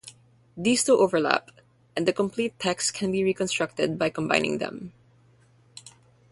These 0.57 0.81
two 0.81 0.93
sources 0.95 1.01
overlap, 1.03 1.51
and 1.95 2.09
a 2.09 2.11
complete 2.11 2.57
text 2.57 2.95
can 2.95 3.11
be 3.11 3.23
reconstructed 3.23 3.99
by 3.99 4.09
combining 4.09 4.57
them. 4.57 4.93